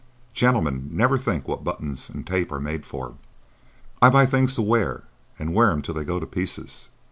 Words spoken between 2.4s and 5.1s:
are made for." "I buy things to wear,